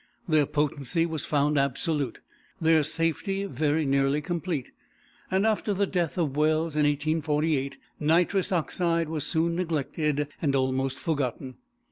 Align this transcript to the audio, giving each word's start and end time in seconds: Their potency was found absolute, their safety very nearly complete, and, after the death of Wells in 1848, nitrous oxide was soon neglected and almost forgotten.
Their 0.27 0.47
potency 0.47 1.05
was 1.05 1.27
found 1.27 1.59
absolute, 1.59 2.21
their 2.59 2.81
safety 2.81 3.43
very 3.45 3.85
nearly 3.85 4.19
complete, 4.19 4.71
and, 5.29 5.45
after 5.45 5.75
the 5.75 5.85
death 5.85 6.17
of 6.17 6.35
Wells 6.35 6.75
in 6.75 6.87
1848, 6.87 7.77
nitrous 7.99 8.51
oxide 8.51 9.09
was 9.09 9.27
soon 9.27 9.55
neglected 9.55 10.27
and 10.41 10.55
almost 10.55 10.97
forgotten. 10.97 11.53